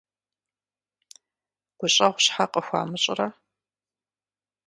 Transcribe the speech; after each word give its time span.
ГущӀэгъу 1.79 2.21
щхьэ 2.23 2.45
къыхуамыщӀрэ? 2.51 3.27